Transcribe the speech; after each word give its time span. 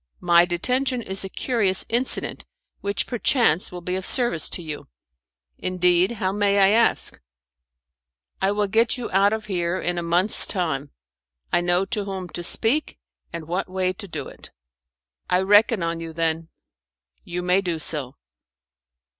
My 0.19 0.45
detention 0.45 1.03
is 1.03 1.23
a 1.23 1.29
curious 1.29 1.85
incident, 1.87 2.43
which, 2.79 3.05
perchance, 3.05 3.71
will 3.71 3.81
be 3.81 3.93
of 3.95 4.03
service 4.03 4.49
to 4.49 4.63
you." 4.63 4.87
"Indeed. 5.59 6.13
How, 6.13 6.31
may 6.31 6.57
I 6.57 6.69
ask?" 6.69 7.21
"I 8.41 8.51
will 8.51 8.65
get 8.67 8.97
you 8.97 9.11
out 9.11 9.31
of 9.31 9.45
here 9.45 9.79
in 9.79 9.99
a 9.99 10.01
month's 10.01 10.47
time. 10.47 10.89
I 11.53 11.61
know 11.61 11.85
to 11.85 12.05
whom 12.05 12.29
to 12.29 12.41
speak 12.41 12.97
and 13.31 13.47
what 13.47 13.69
way 13.69 13.93
to 13.93 14.07
do 14.07 14.27
it." 14.27 14.49
"I 15.29 15.41
reckon 15.41 15.83
on 15.83 15.99
you, 15.99 16.13
then." 16.13 16.49
"You 17.23 17.43
may 17.43 17.61
do 17.61 17.77
so." 17.77 18.15